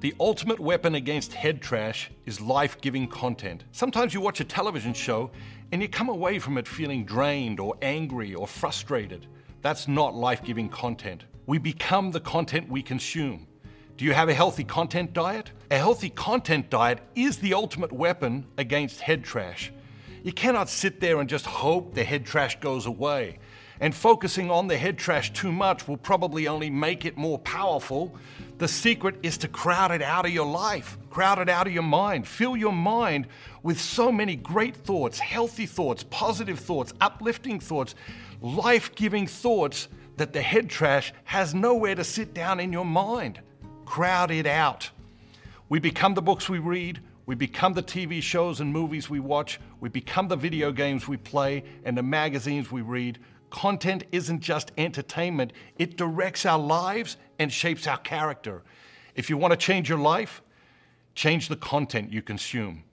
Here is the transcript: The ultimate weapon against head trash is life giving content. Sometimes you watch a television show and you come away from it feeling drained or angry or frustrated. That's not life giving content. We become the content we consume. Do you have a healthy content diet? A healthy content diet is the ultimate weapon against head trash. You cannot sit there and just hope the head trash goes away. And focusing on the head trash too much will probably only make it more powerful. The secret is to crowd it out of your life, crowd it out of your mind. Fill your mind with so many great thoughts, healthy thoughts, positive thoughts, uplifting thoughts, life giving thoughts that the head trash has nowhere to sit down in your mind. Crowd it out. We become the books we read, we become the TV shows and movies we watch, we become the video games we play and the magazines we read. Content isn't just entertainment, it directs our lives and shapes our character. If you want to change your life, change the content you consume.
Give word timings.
The 0.00 0.14
ultimate 0.18 0.58
weapon 0.58 0.94
against 0.94 1.34
head 1.34 1.60
trash 1.60 2.10
is 2.24 2.40
life 2.40 2.80
giving 2.80 3.06
content. 3.06 3.64
Sometimes 3.72 4.14
you 4.14 4.22
watch 4.22 4.40
a 4.40 4.44
television 4.44 4.94
show 4.94 5.30
and 5.72 5.82
you 5.82 5.90
come 5.90 6.08
away 6.08 6.38
from 6.38 6.56
it 6.56 6.66
feeling 6.66 7.04
drained 7.04 7.60
or 7.60 7.76
angry 7.82 8.34
or 8.34 8.46
frustrated. 8.46 9.26
That's 9.60 9.88
not 9.88 10.14
life 10.14 10.42
giving 10.42 10.70
content. 10.70 11.24
We 11.44 11.58
become 11.58 12.12
the 12.12 12.20
content 12.20 12.70
we 12.70 12.80
consume. 12.80 13.46
Do 13.98 14.06
you 14.06 14.14
have 14.14 14.30
a 14.30 14.34
healthy 14.34 14.64
content 14.64 15.12
diet? 15.12 15.50
A 15.70 15.76
healthy 15.76 16.08
content 16.08 16.70
diet 16.70 17.00
is 17.14 17.36
the 17.36 17.52
ultimate 17.52 17.92
weapon 17.92 18.46
against 18.56 19.02
head 19.02 19.22
trash. 19.22 19.70
You 20.22 20.32
cannot 20.32 20.68
sit 20.68 21.00
there 21.00 21.20
and 21.20 21.28
just 21.28 21.46
hope 21.46 21.94
the 21.94 22.04
head 22.04 22.26
trash 22.26 22.60
goes 22.60 22.86
away. 22.86 23.38
And 23.80 23.94
focusing 23.94 24.50
on 24.50 24.68
the 24.68 24.76
head 24.76 24.98
trash 24.98 25.32
too 25.32 25.50
much 25.50 25.88
will 25.88 25.96
probably 25.96 26.46
only 26.46 26.68
make 26.68 27.06
it 27.06 27.16
more 27.16 27.38
powerful. 27.38 28.14
The 28.58 28.68
secret 28.68 29.16
is 29.22 29.38
to 29.38 29.48
crowd 29.48 29.90
it 29.90 30.02
out 30.02 30.26
of 30.26 30.32
your 30.32 30.46
life, 30.46 30.98
crowd 31.08 31.38
it 31.38 31.48
out 31.48 31.66
of 31.66 31.72
your 31.72 31.82
mind. 31.82 32.28
Fill 32.28 32.58
your 32.58 32.74
mind 32.74 33.26
with 33.62 33.80
so 33.80 34.12
many 34.12 34.36
great 34.36 34.76
thoughts, 34.76 35.18
healthy 35.18 35.64
thoughts, 35.64 36.04
positive 36.10 36.60
thoughts, 36.60 36.92
uplifting 37.00 37.58
thoughts, 37.58 37.94
life 38.42 38.94
giving 38.94 39.26
thoughts 39.26 39.88
that 40.18 40.34
the 40.34 40.42
head 40.42 40.68
trash 40.68 41.14
has 41.24 41.54
nowhere 41.54 41.94
to 41.94 42.04
sit 42.04 42.34
down 42.34 42.60
in 42.60 42.70
your 42.70 42.84
mind. 42.84 43.40
Crowd 43.86 44.30
it 44.30 44.46
out. 44.46 44.90
We 45.70 45.78
become 45.78 46.12
the 46.12 46.20
books 46.20 46.50
we 46.50 46.58
read, 46.58 47.00
we 47.30 47.36
become 47.36 47.74
the 47.74 47.82
TV 47.84 48.20
shows 48.20 48.58
and 48.58 48.72
movies 48.72 49.08
we 49.08 49.20
watch, 49.20 49.60
we 49.78 49.88
become 49.88 50.26
the 50.26 50.34
video 50.34 50.72
games 50.72 51.06
we 51.06 51.16
play 51.16 51.62
and 51.84 51.96
the 51.96 52.02
magazines 52.02 52.72
we 52.72 52.82
read. 52.82 53.20
Content 53.50 54.02
isn't 54.10 54.40
just 54.40 54.72
entertainment, 54.76 55.52
it 55.78 55.96
directs 55.96 56.44
our 56.44 56.58
lives 56.58 57.16
and 57.38 57.52
shapes 57.52 57.86
our 57.86 57.98
character. 57.98 58.64
If 59.14 59.30
you 59.30 59.36
want 59.36 59.52
to 59.52 59.56
change 59.56 59.88
your 59.88 60.00
life, 60.00 60.42
change 61.14 61.46
the 61.46 61.54
content 61.54 62.12
you 62.12 62.20
consume. 62.20 62.82